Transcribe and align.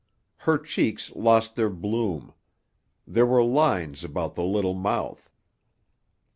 Her 0.49 0.57
cheeks 0.57 1.11
lost 1.13 1.55
their 1.55 1.69
bloom; 1.69 2.33
there 3.05 3.27
were 3.27 3.43
lines 3.43 4.03
about 4.03 4.33
the 4.33 4.43
little 4.43 4.73
mouth. 4.73 5.29